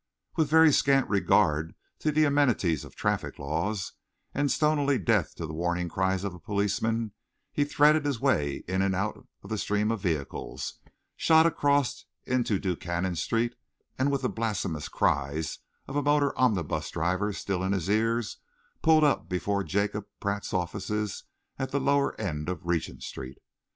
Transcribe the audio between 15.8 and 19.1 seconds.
of a motor omnibus driver still in his ears, pulled